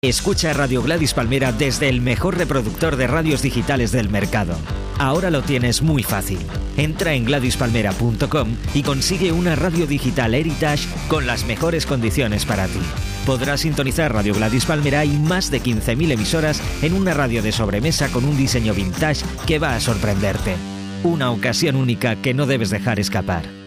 [0.00, 4.54] Escucha Radio Gladys Palmera desde el mejor reproductor de radios digitales del mercado.
[4.96, 6.38] Ahora lo tienes muy fácil.
[6.76, 12.78] Entra en gladyspalmera.com y consigue una radio digital Heritage con las mejores condiciones para ti.
[13.26, 18.08] Podrás sintonizar Radio Gladys Palmera y más de 15.000 emisoras en una radio de sobremesa
[18.12, 20.54] con un diseño vintage que va a sorprenderte.
[21.02, 23.57] Una ocasión única que no debes dejar escapar.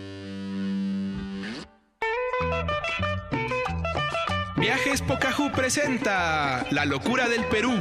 [5.73, 7.71] Presenta La locura del Perú.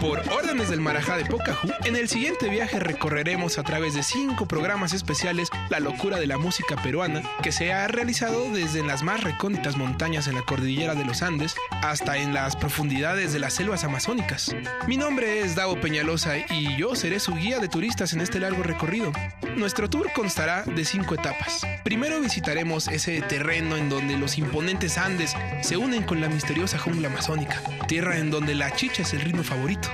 [0.00, 4.46] Por órdenes del Marajá de Pocahú, en el siguiente viaje recorreremos a través de cinco
[4.46, 9.24] programas especiales la locura de la música peruana que se ha realizado desde las más
[9.24, 13.84] recónditas montañas en la cordillera de los Andes hasta en las profundidades de las selvas
[13.84, 14.54] amazónicas.
[14.86, 18.62] Mi nombre es Davo Peñalosa y yo seré su guía de turistas en este largo
[18.62, 19.12] recorrido.
[19.56, 21.66] Nuestro tour constará de cinco etapas.
[21.84, 27.08] Primero visitaremos ese terreno en donde los imponentes Andes se unen con la misteriosa jungla
[27.08, 29.85] amazónica, tierra en donde la chicha es el ritmo favorito.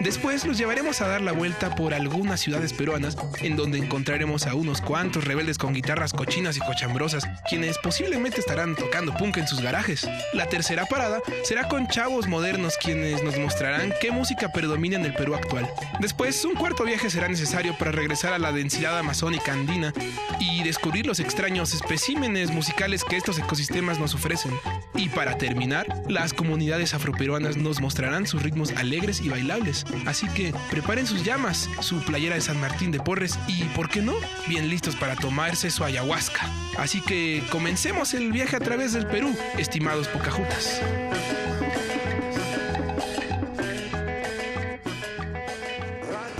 [0.00, 4.54] Después los llevaremos a dar la vuelta por algunas ciudades peruanas, en donde encontraremos a
[4.54, 9.62] unos cuantos rebeldes con guitarras cochinas y cochambrosas, quienes posiblemente estarán tocando punk en sus
[9.62, 10.06] garajes.
[10.34, 15.14] La tercera parada será con chavos modernos, quienes nos mostrarán qué música predomina en el
[15.14, 15.68] Perú actual.
[15.98, 19.94] Después, un cuarto viaje será necesario para regresar a la densidad amazónica andina
[20.38, 24.52] y descubrir los extraños especímenes musicales que estos ecosistemas nos ofrecen.
[24.94, 29.84] Y para terminar, las comunidades afroperuanas nos mostrarán sus ritmos alegres y bailables.
[30.06, 34.02] Así que preparen sus llamas, su playera de San Martín de Porres y, ¿por qué
[34.02, 34.14] no?,
[34.48, 36.48] bien listos para tomarse su ayahuasca.
[36.78, 40.80] Así que comencemos el viaje a través del Perú, estimados pocajutas.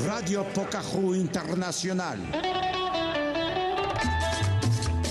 [0.04, 2.18] Radio Pocahú Internacional.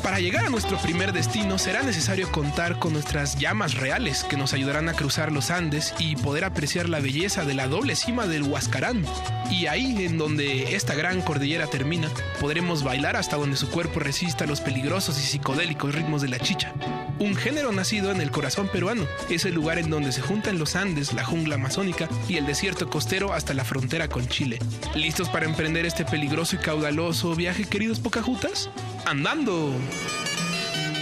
[0.05, 4.53] Para llegar a nuestro primer destino será necesario contar con nuestras llamas reales que nos
[4.53, 8.43] ayudarán a cruzar los Andes y poder apreciar la belleza de la doble cima del
[8.43, 9.03] Huascarán.
[9.49, 14.45] Y ahí, en donde esta gran cordillera termina, podremos bailar hasta donde su cuerpo resista
[14.45, 16.71] los peligrosos y psicodélicos ritmos de la chicha.
[17.17, 20.75] Un género nacido en el corazón peruano, es el lugar en donde se juntan los
[20.75, 24.59] Andes, la jungla amazónica y el desierto costero hasta la frontera con Chile.
[24.94, 28.69] ¿Listos para emprender este peligroso y caudaloso viaje, queridos pocajutas?
[29.05, 29.71] ¡Andando!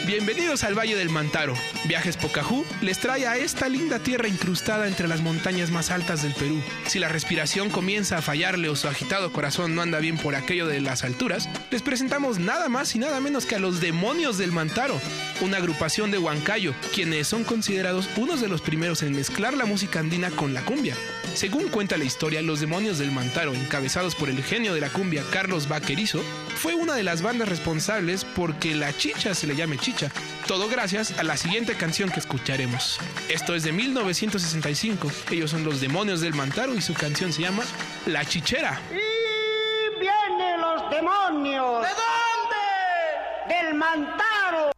[0.06, 1.53] Bienvenidos al Valle del Mantaro.
[1.86, 6.34] Viajes Pocahú les trae a esta linda tierra incrustada entre las montañas más altas del
[6.34, 6.62] Perú.
[6.86, 10.68] Si la respiración comienza a fallarle o su agitado corazón no anda bien por aquello
[10.68, 14.52] de las alturas, les presentamos nada más y nada menos que a los Demonios del
[14.52, 15.00] Mantaro,
[15.40, 20.02] una agrupación de Huancayo, quienes son considerados unos de los primeros en mezclar la música
[20.02, 20.97] andina con la cumbia.
[21.34, 25.24] Según cuenta la historia, los Demonios del Mantaro, encabezados por el genio de la cumbia
[25.32, 26.22] Carlos Vaquerizo,
[26.56, 30.12] fue una de las bandas responsables porque la chicha se le llame chicha.
[30.48, 33.00] Todo gracias a la siguiente canción que escucharemos.
[33.30, 35.12] Esto es de 1965.
[35.32, 37.64] Ellos son los Demonios del Mantaro y su canción se llama
[38.06, 38.80] La Chichera.
[38.92, 41.82] Y vienen los demonios.
[41.82, 43.56] ¿De dónde?
[43.56, 44.73] Del Mantaro.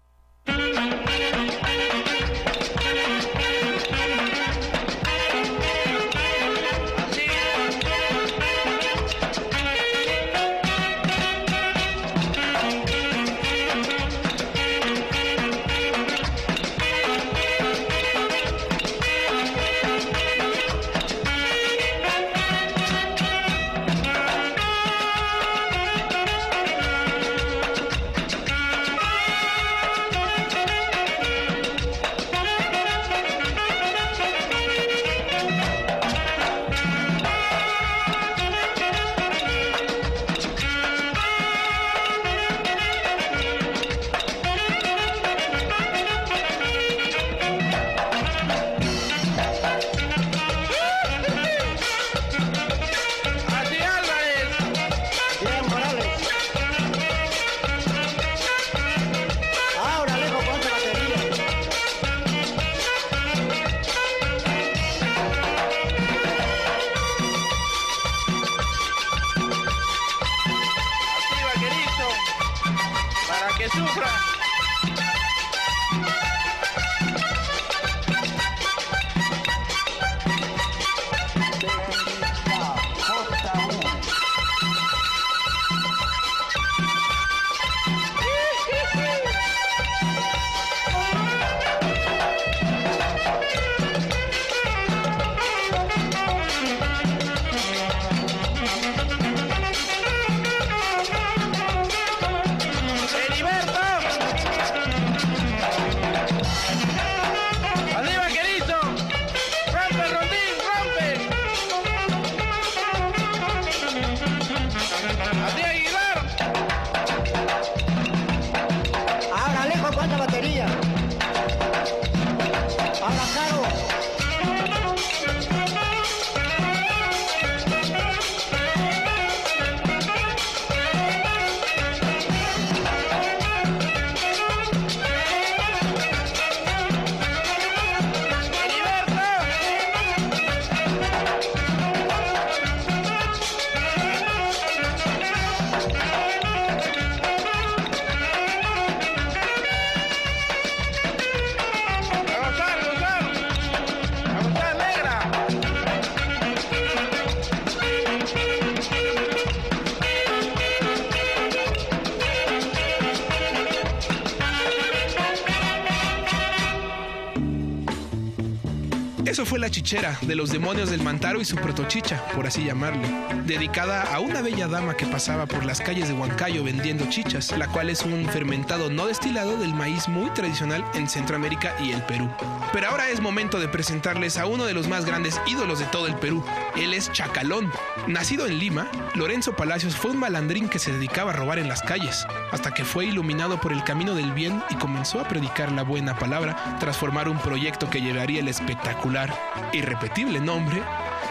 [169.46, 173.08] Fue la chichera de los demonios del Mantaro y su protochicha, por así llamarle,
[173.46, 177.68] dedicada a una bella dama que pasaba por las calles de Huancayo vendiendo chichas, la
[177.68, 182.28] cual es un fermentado no destilado del maíz muy tradicional en Centroamérica y el Perú.
[182.74, 186.08] Pero ahora es momento de presentarles a uno de los más grandes ídolos de todo
[186.08, 186.44] el Perú.
[186.76, 187.72] Él es Chacalón.
[188.08, 191.82] Nacido en Lima, Lorenzo Palacios fue un malandrín que se dedicaba a robar en las
[191.82, 195.84] calles, hasta que fue iluminado por el camino del bien y comenzó a predicar la
[195.84, 199.34] buena palabra tras formar un proyecto que llevaría el espectacular,
[199.74, 200.82] irrepetible nombre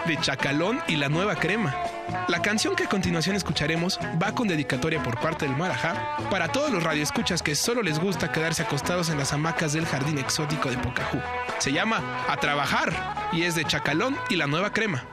[0.07, 1.75] de Chacalón y la Nueva Crema.
[2.29, 6.71] La canción que a continuación escucharemos va con dedicatoria por parte del Marajá para todos
[6.71, 10.79] los radioescuchas que solo les gusta quedarse acostados en las hamacas del jardín exótico de
[10.79, 11.21] Pocahú.
[11.59, 15.05] Se llama A Trabajar y es de Chacalón y la Nueva Crema.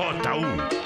[0.00, 0.79] Rota 1.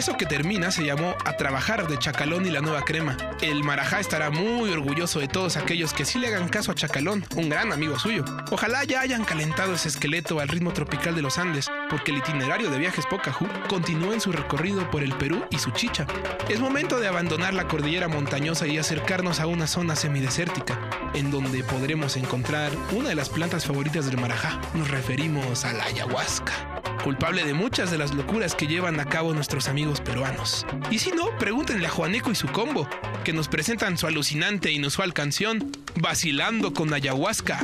[0.00, 3.18] Eso que termina se llamó A Trabajar de Chacalón y la Nueva Crema.
[3.42, 7.22] El Marajá estará muy orgulloso de todos aquellos que sí le hagan caso a Chacalón,
[7.36, 8.24] un gran amigo suyo.
[8.50, 12.70] Ojalá ya hayan calentado ese esqueleto al ritmo tropical de los Andes, porque el itinerario
[12.70, 16.06] de viajes Pocahú continúa en su recorrido por el Perú y su chicha.
[16.48, 20.78] Es momento de abandonar la cordillera montañosa y acercarnos a una zona semidesértica,
[21.12, 24.62] en donde podremos encontrar una de las plantas favoritas del Marajá.
[24.72, 26.69] Nos referimos a la ayahuasca
[27.00, 30.66] culpable de muchas de las locuras que llevan a cabo nuestros amigos peruanos.
[30.90, 32.88] Y si no, pregúntenle a Juaneco y su combo,
[33.24, 37.60] que nos presentan su alucinante e inusual canción, Vacilando con Ayahuasca.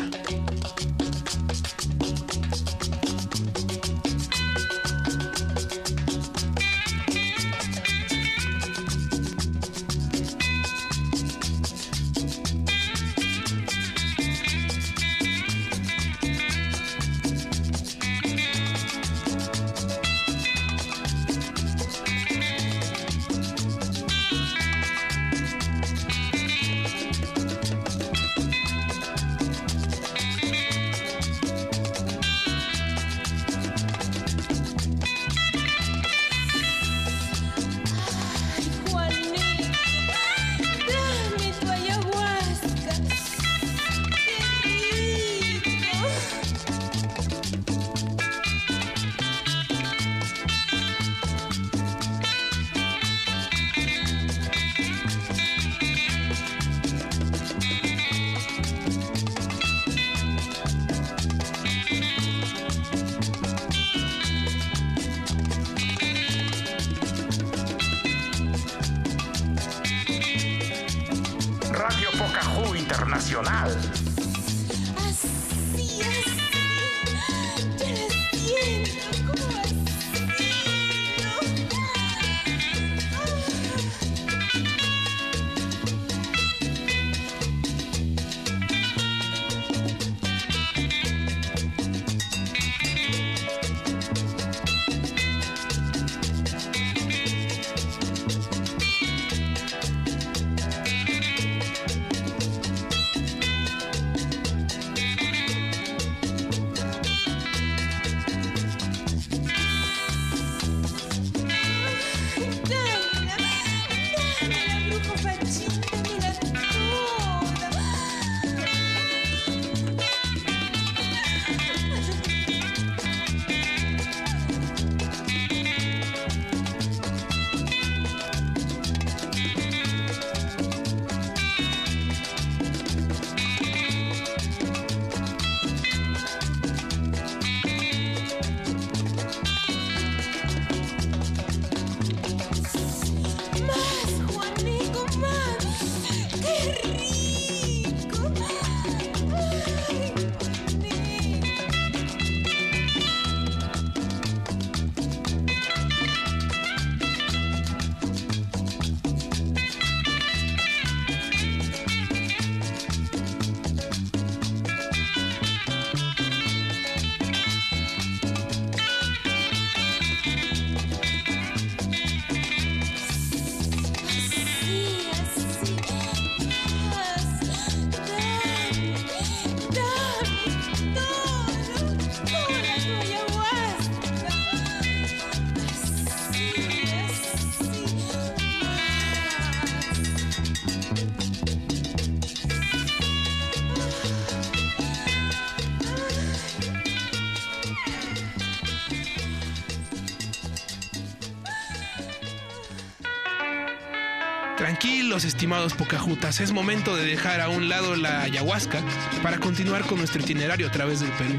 [205.36, 208.80] Estimados pocajutas, es momento de dejar a un lado la ayahuasca
[209.22, 211.34] para continuar con nuestro itinerario a través del Perú.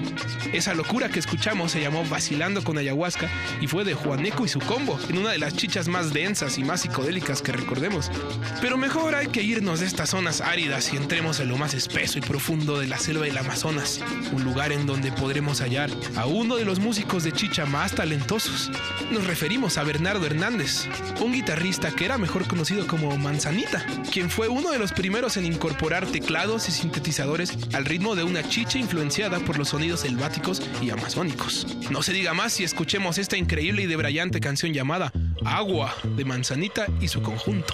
[0.53, 3.27] Esa locura que escuchamos se llamó Vacilando con ayahuasca
[3.59, 6.63] y fue de Juaneco y su combo, en una de las chichas más densas y
[6.63, 8.11] más psicodélicas que recordemos.
[8.61, 12.19] Pero mejor hay que irnos de estas zonas áridas y entremos en lo más espeso
[12.19, 13.99] y profundo de la selva del Amazonas,
[14.31, 18.69] un lugar en donde podremos hallar a uno de los músicos de chicha más talentosos.
[19.09, 20.87] Nos referimos a Bernardo Hernández,
[21.19, 25.45] un guitarrista que era mejor conocido como Manzanita, quien fue uno de los primeros en
[25.45, 30.89] incorporar teclados y sintetizadores al ritmo de una chicha influenciada por los sonidos selváticos y
[30.89, 31.67] amazónicos.
[31.89, 35.11] No se diga más si escuchemos esta increíble y debrayante canción llamada
[35.45, 37.73] Agua de Manzanita y su conjunto.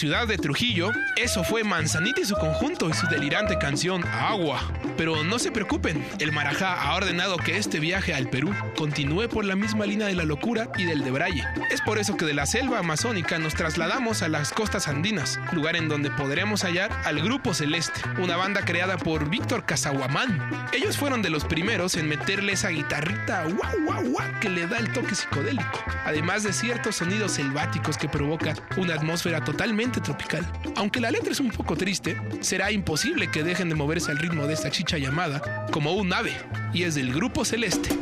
[0.00, 4.72] ciudad de Trujillo, eso fue Manzanita y su conjunto y su delirante canción Agua.
[4.96, 9.44] Pero no se preocupen, el Marajá ha ordenado que este viaje al Perú continúe por
[9.44, 11.44] la misma línea de la locura y del de Braille.
[11.70, 15.76] Es por eso que de la selva amazónica nos trasladamos a las costas andinas, lugar
[15.76, 20.40] en donde podremos hallar al Grupo Celeste, una banda creada por Víctor Casaguamán.
[20.72, 23.79] Ellos fueron de los primeros en meterle esa guitarrita guau
[24.40, 29.44] que le da el toque psicodélico, además de ciertos sonidos selváticos que provocan una atmósfera
[29.44, 30.46] totalmente tropical.
[30.76, 34.46] Aunque la letra es un poco triste, será imposible que dejen de moverse al ritmo
[34.46, 36.36] de esta chicha llamada como un ave,
[36.72, 37.99] y es del Grupo Celeste.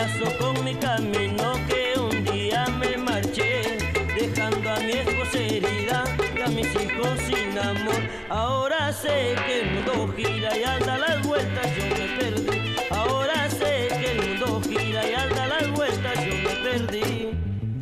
[0.00, 3.76] Pasó con mi camino, que un día me marché,
[4.18, 6.04] dejando a mi esposa herida
[6.36, 8.00] y a mis hijos sin amor.
[8.30, 12.74] Ahora sé que el mundo gira y al dar las vueltas yo me perdí.
[12.90, 17.30] Ahora sé que el mundo gira y al dar las vueltas yo me perdí.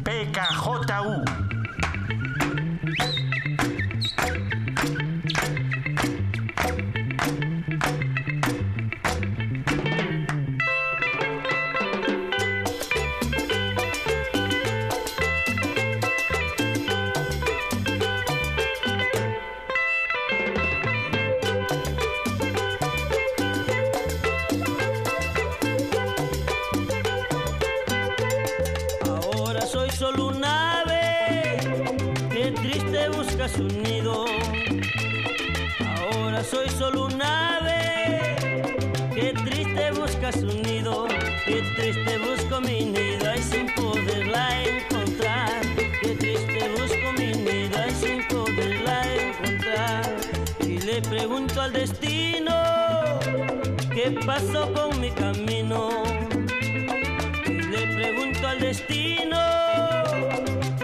[0.02, 1.37] PKJU.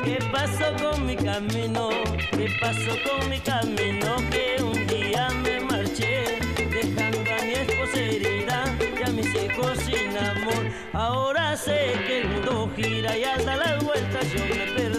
[0.05, 1.89] Qué pasó con mi camino,
[2.31, 8.65] qué pasó con mi camino, que un día me marché, dejando a mi esposa herida
[8.99, 10.65] y a mis hijos sin amor.
[10.93, 14.94] Ahora sé que el mundo gira y al dar las vueltas yo me perdí.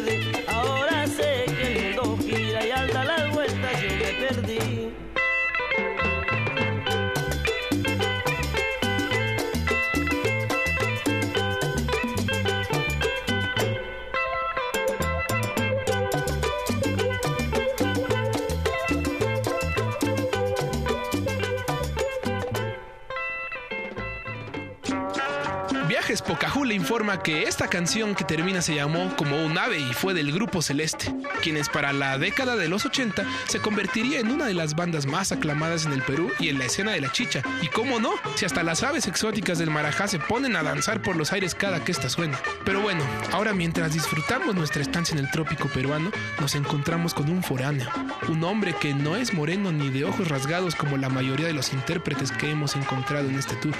[26.36, 30.13] Pocahú le informa que esta canción que termina se llamó como un ave y fue
[30.13, 34.54] del Grupo Celeste, quienes para la década de los 80 se convertiría en una de
[34.54, 37.41] las bandas más aclamadas en el Perú y en la escena de la chicha.
[37.62, 41.15] Y cómo no, si hasta las aves exóticas del Marajá se ponen a danzar por
[41.15, 42.38] los aires cada que esta suena.
[42.65, 47.43] Pero bueno, ahora mientras disfrutamos nuestra estancia en el trópico peruano, nos encontramos con un
[47.43, 47.89] foráneo,
[48.28, 51.71] un hombre que no es moreno ni de ojos rasgados como la mayoría de los
[51.71, 53.74] intérpretes que hemos encontrado en este tour.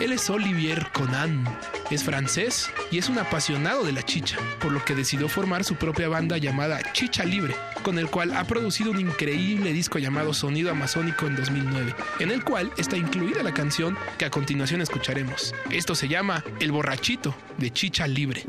[0.00, 1.44] Él es Olivier Conan,
[1.90, 5.74] es francés y es un apasionado de la chicha, por lo que decidió formar su
[5.76, 10.70] propia banda llamada Chicha Libre, con el cual ha producido un increíble disco llamado Sonido
[10.70, 15.54] Amazónico en 2009, en el cual está incluida la canción que a continuación escucharemos.
[15.70, 18.46] Esto se llama El Borrachito de Chicha Libre.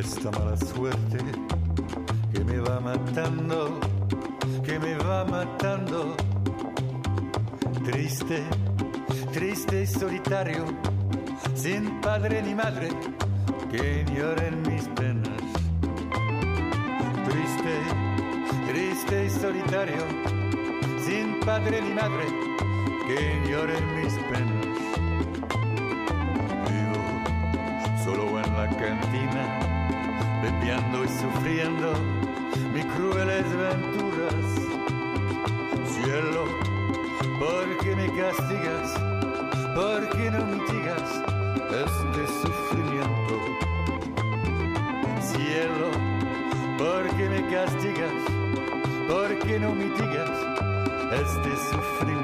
[0.00, 1.18] Esta mala suerte
[2.32, 3.78] que me va matando,
[4.64, 6.16] que me va matando.
[7.84, 8.42] Triste,
[9.32, 10.64] triste y solitario,
[11.54, 12.88] sin padre ni madre
[13.70, 15.42] que lloren mis penas.
[17.28, 17.74] Triste,
[18.68, 20.30] triste y solitario,
[21.44, 22.24] padre ni madre
[23.06, 24.49] que lloren mis penas.
[31.32, 31.92] Sufriendo
[32.72, 34.44] mis crueles venturas.
[35.86, 36.44] Cielo,
[37.38, 38.94] ¿por qué me castigas?
[39.74, 41.22] ¿Por qué no mitigas
[41.70, 43.34] este sufrimiento?
[45.20, 45.90] Cielo,
[46.78, 48.12] ¿por qué me castigas?
[49.08, 50.30] ¿Por qué no mitigas
[51.12, 52.19] este sufrimiento?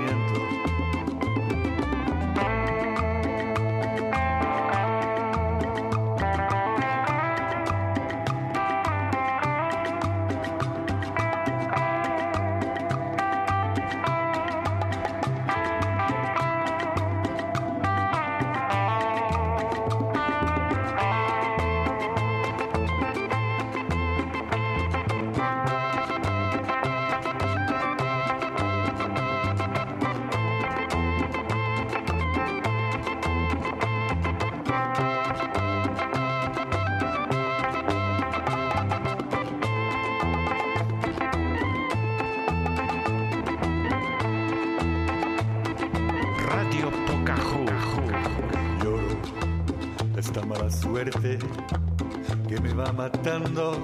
[52.97, 53.77] Matando,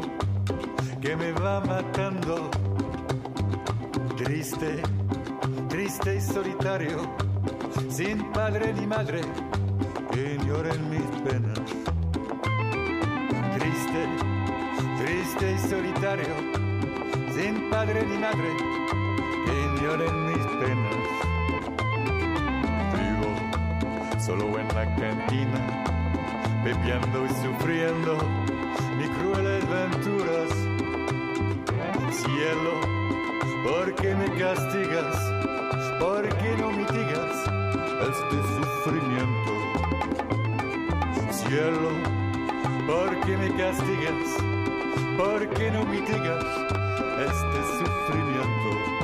[1.00, 2.50] que me va matando.
[4.16, 4.82] Triste,
[5.68, 6.98] triste y solitario,
[7.90, 9.20] sin padre ni madre
[10.12, 11.60] que lloren mis penas.
[13.58, 14.02] Triste,
[15.04, 16.34] triste y solitario,
[17.34, 18.50] sin padre ni madre
[19.44, 20.96] que lloren mis penas.
[22.96, 25.60] Vivo solo en la cantina,
[26.64, 28.41] bebiendo y sufriendo
[29.22, 30.50] crueles venturas.
[32.10, 32.74] Cielo,
[33.64, 35.16] ¿por qué me castigas?
[36.00, 37.34] ¿Por qué no mitigas
[38.10, 39.52] este sufrimiento?
[41.30, 41.90] Cielo,
[42.86, 44.28] ¿por qué me castigas?
[45.16, 46.44] ¿Por qué no mitigas
[47.28, 49.01] este sufrimiento?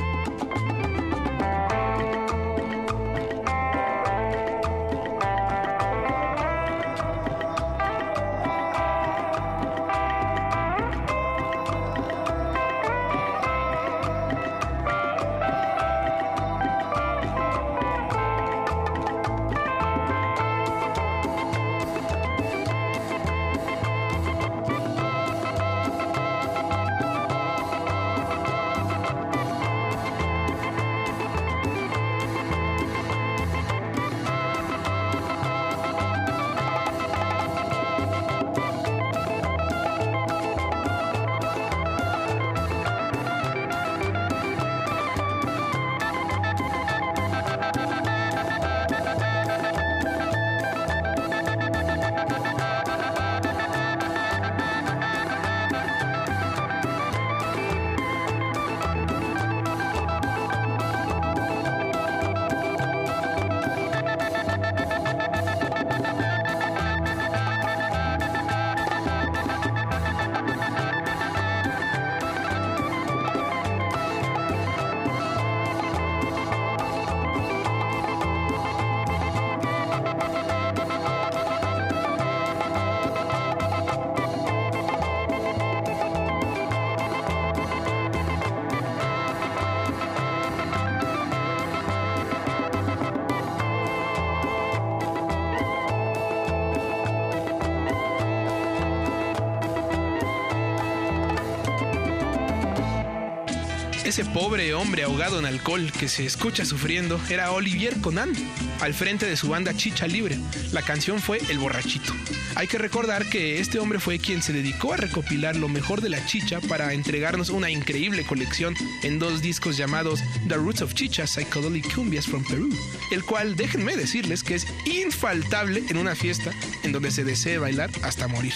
[104.19, 108.33] Ese pobre hombre ahogado en alcohol que se escucha sufriendo era Olivier Conan,
[108.81, 110.37] al frente de su banda Chicha Libre.
[110.73, 112.11] La canción fue El Borrachito.
[112.55, 116.09] Hay que recordar que este hombre fue quien se dedicó a recopilar lo mejor de
[116.09, 121.25] la chicha para entregarnos una increíble colección en dos discos llamados The Roots of Chicha,
[121.25, 122.67] Psychedelic Cumbias from Peru,
[123.11, 126.51] el cual déjenme decirles que es infaltable en una fiesta
[126.83, 128.53] en donde se desee bailar hasta morir.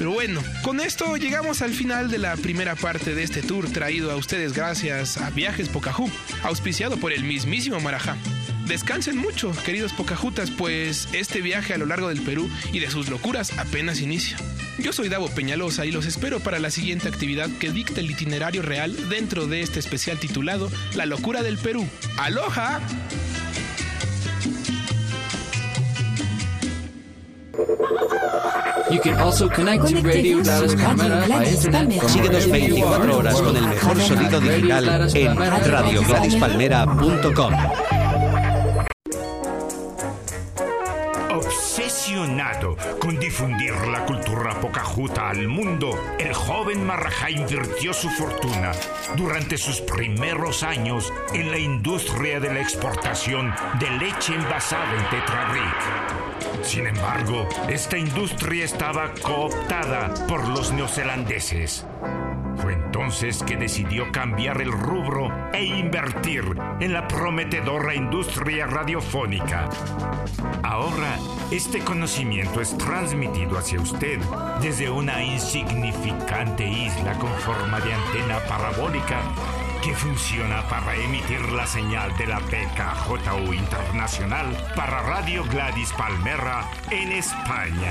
[0.00, 4.10] Pero bueno, con esto llegamos al final de la primera parte de este tour traído
[4.10, 6.10] a ustedes gracias a Viajes Pocahú,
[6.42, 8.16] auspiciado por el mismísimo Marajá.
[8.66, 13.10] Descansen mucho, queridos Pocajutas, pues este viaje a lo largo del Perú y de sus
[13.10, 14.38] locuras apenas inicia.
[14.78, 18.62] Yo soy Davo Peñalosa y los espero para la siguiente actividad que dicte el itinerario
[18.62, 21.86] real dentro de este especial titulado La locura del Perú.
[22.16, 22.80] ¡Aloha!
[28.90, 31.92] You can also connect to Radio by internet.
[31.92, 37.54] You 24 are horas con el mejor sonido digital en radiogladispalmera.com.
[41.36, 44.04] Obsesionado con difundir la
[44.90, 48.72] pocajuta al mundo, el joven Marajá invirtió su fortuna
[49.16, 56.64] durante sus primeros años en la industria de la exportación de leche envasada en Tetrabric.
[56.64, 61.86] Sin embargo, esta industria estaba cooptada por los neozelandeses.
[63.10, 66.44] Entonces que decidió cambiar el rubro e invertir
[66.78, 69.68] en la prometedora industria radiofónica.
[70.62, 71.18] Ahora,
[71.50, 74.20] este conocimiento es transmitido hacia usted
[74.62, 79.20] desde una insignificante isla con forma de antena parabólica
[79.82, 87.10] que funciona para emitir la señal de la PKJU Internacional para Radio Gladys Palmera en
[87.10, 87.90] España.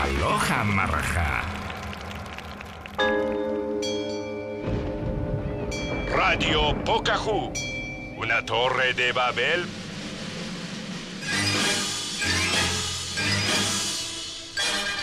[0.00, 1.65] Aloha, Marja.
[6.38, 7.50] Radio Pocahú,
[8.18, 9.64] una torre de Babel.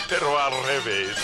[0.08, 1.16] Pero al revés.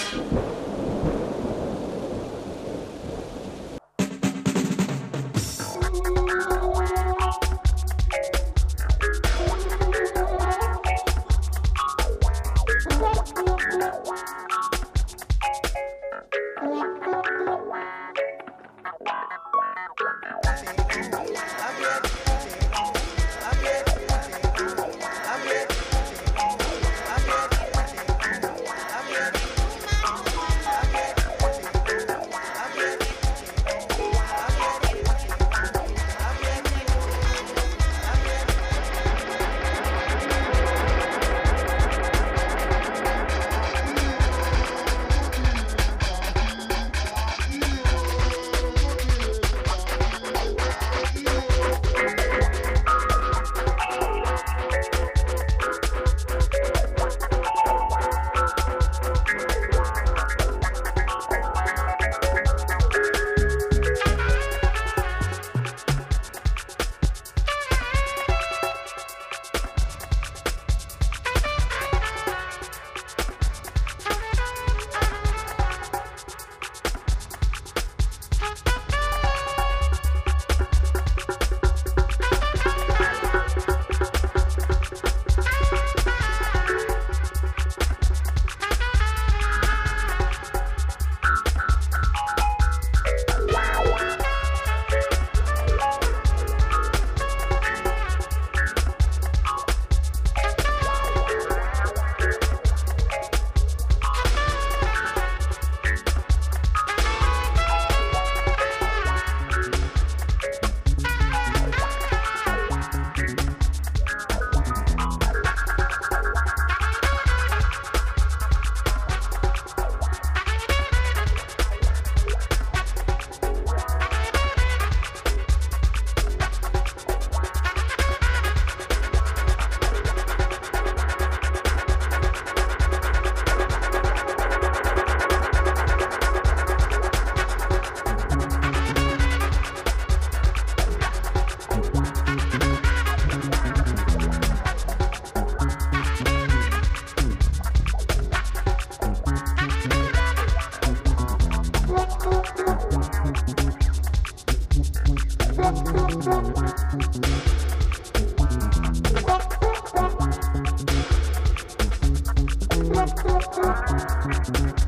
[164.42, 164.80] Thank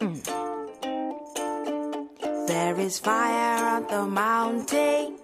[0.00, 0.22] Mm.
[2.46, 5.18] There is fire on the mountain,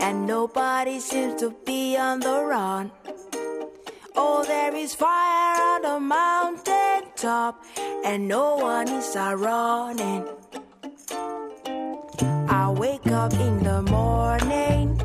[0.00, 2.92] and nobody seems to be on the run.
[4.14, 7.64] Oh, there is fire on the mountain top,
[8.04, 10.41] and no one is running.
[13.22, 14.98] Up in the morning,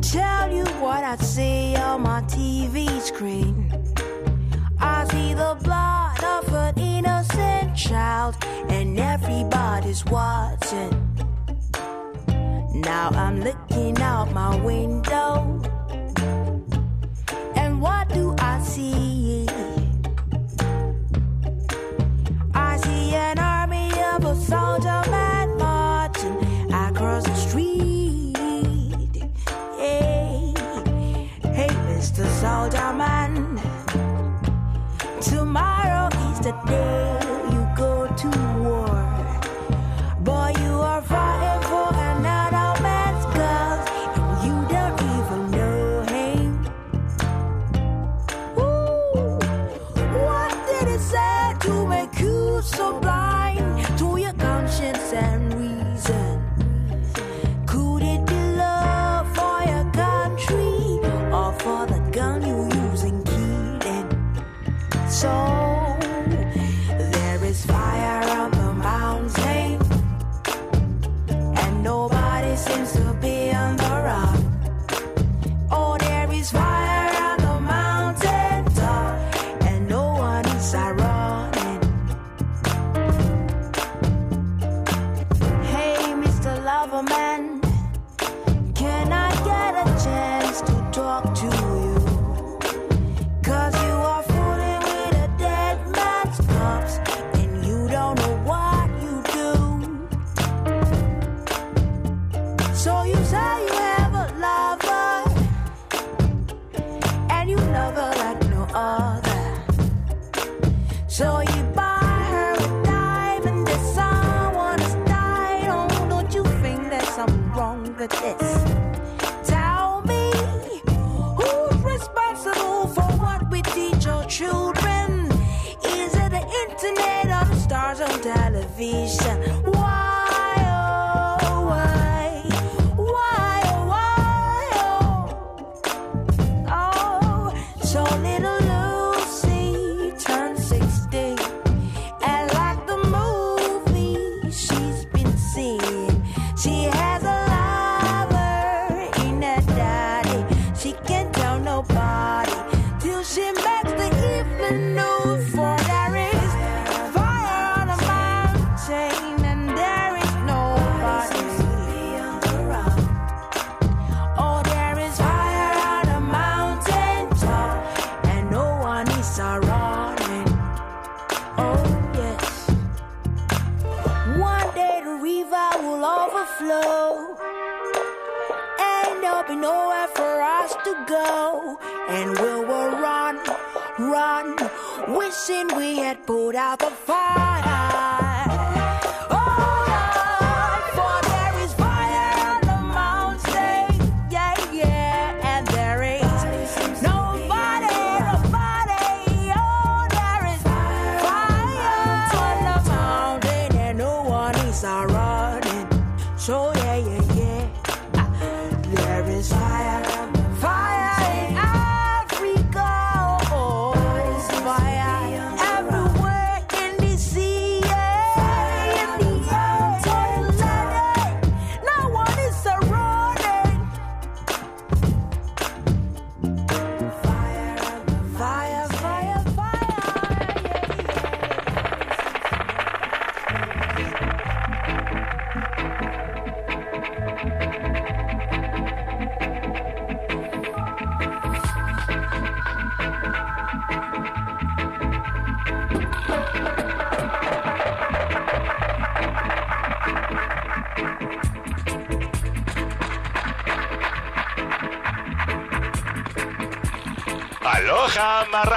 [0.00, 3.68] tell you what I see on my TV screen.
[4.78, 8.36] I see the blood of an innocent child,
[8.68, 10.92] and everybody's watching.
[12.74, 15.53] Now I'm looking out my window,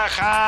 [0.08, 0.47] ¡Aloha,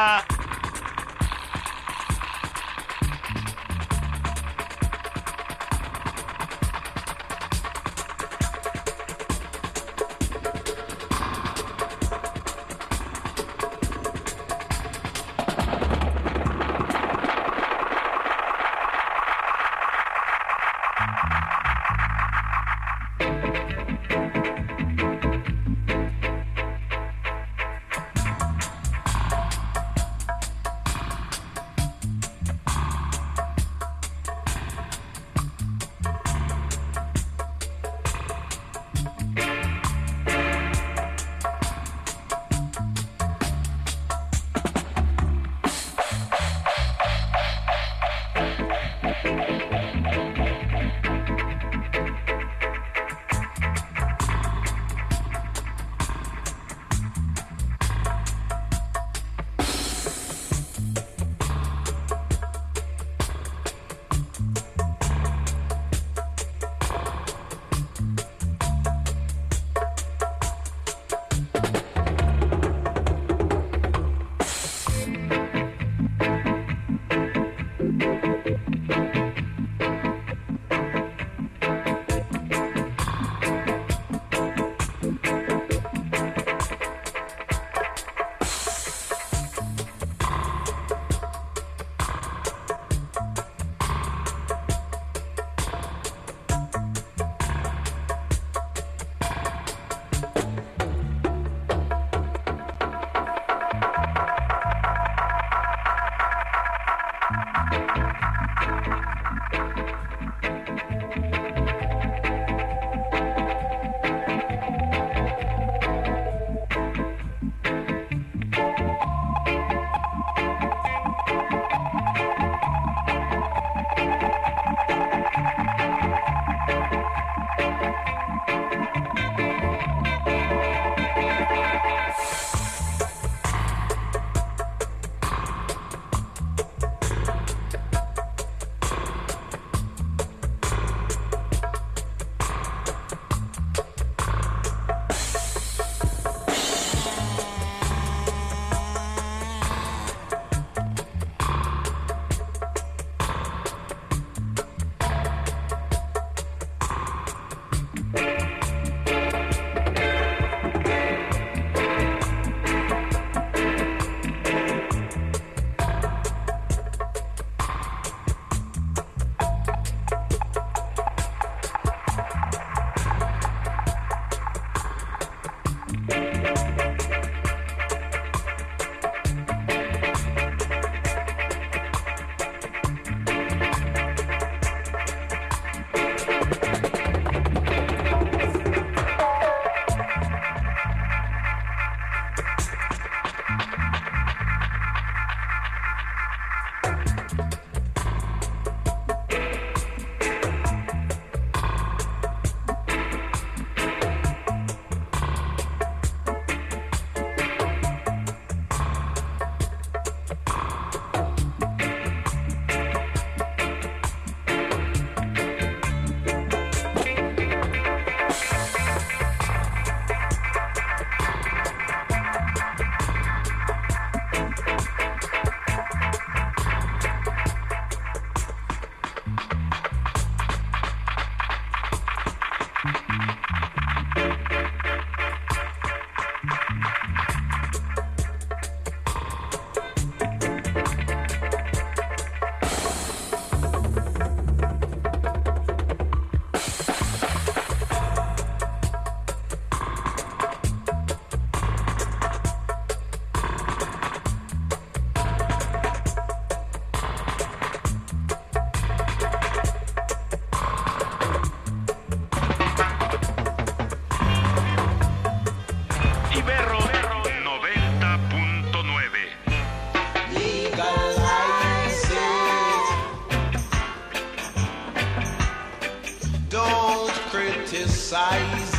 [278.10, 278.79] size.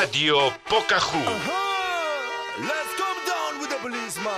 [0.00, 1.20] Radio Pocahú.
[1.20, 2.64] Uh -huh.
[2.64, 4.32] Let's come down with the policeman.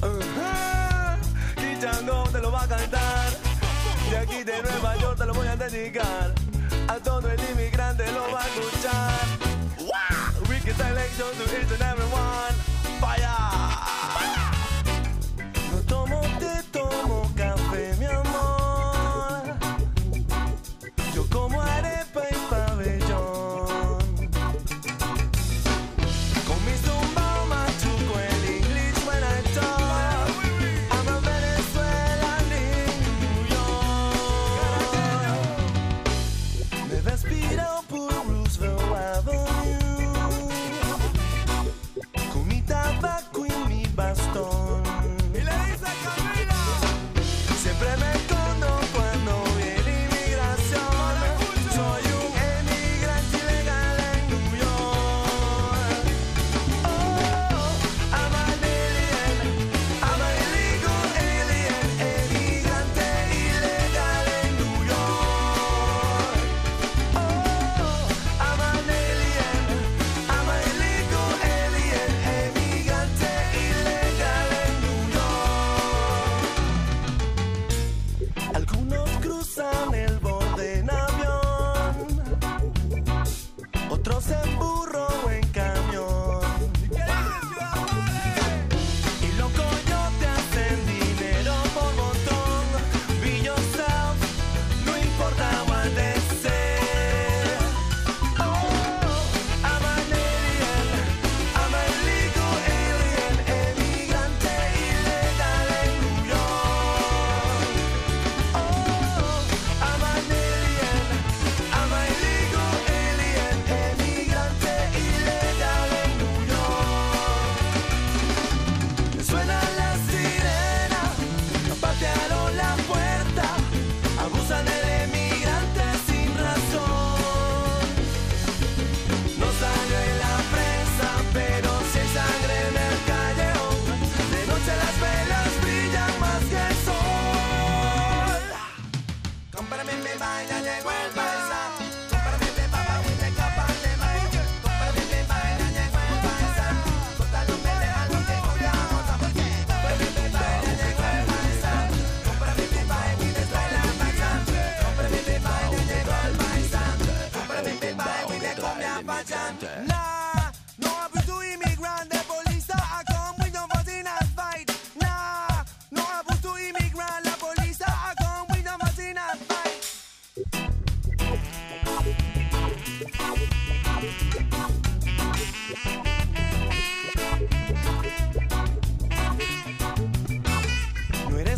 [0.00, 1.20] Uh -huh.
[2.40, 3.28] Lo va a cantar.
[4.10, 6.32] De aquí de Nueva York te lo voy a dedicar.
[6.88, 9.26] A todo el inmigrante lo va a escuchar.
[10.48, 12.71] Ricky selection to each and everyone.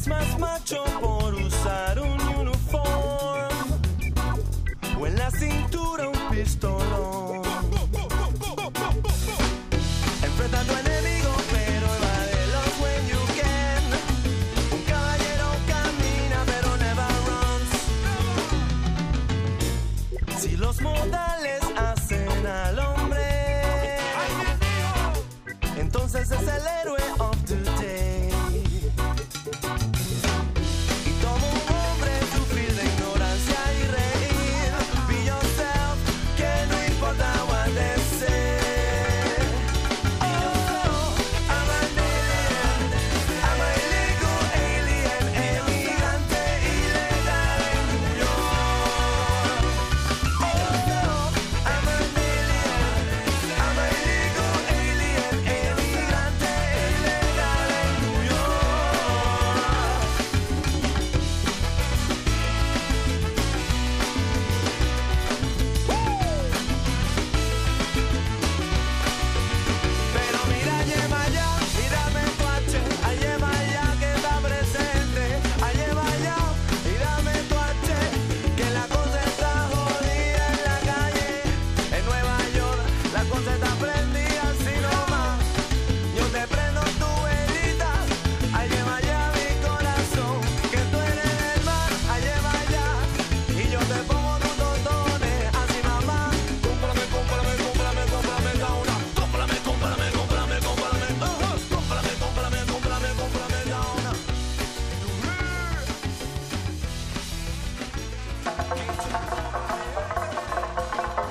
[0.09, 0.94] más macho.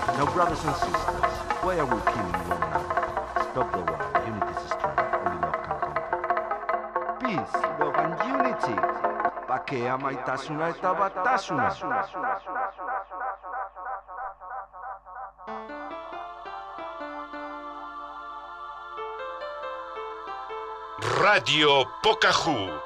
[0.08, 1.34] Now, brothers and sisters,
[1.64, 2.92] why are we killing one another?
[3.52, 4.00] Stop the war.
[4.28, 5.00] Unity is strength.
[5.24, 6.20] Only love can conquer.
[7.24, 8.76] Peace, love, and unity.
[9.48, 11.72] Pa' que eta batasuna.
[21.22, 22.83] Radio Pocahú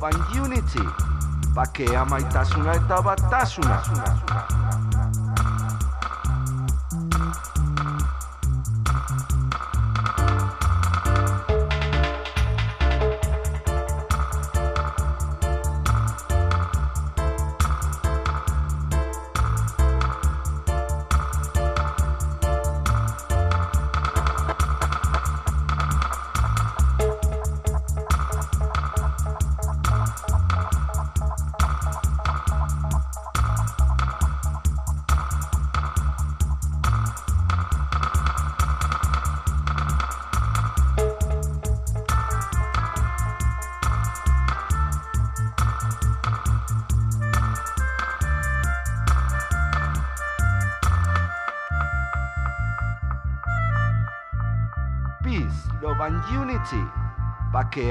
[0.00, 0.84] bain unity,
[1.54, 3.82] bakea maitasuna eta batasuna.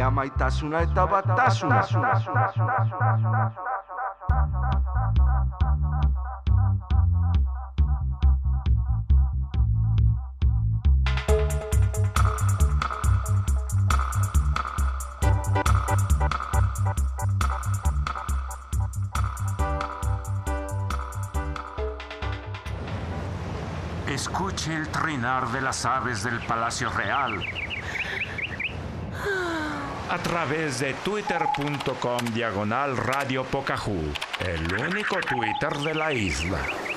[0.03, 1.07] Amaitasuna eta.
[24.07, 27.58] Escuche el trinar de las aves del Palacio Real.
[30.09, 36.88] A través de twitter.com diagonal Radio Pocahú, el único Twitter de la isla.